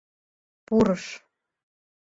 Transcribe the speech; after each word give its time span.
Пурыш. 0.65 1.03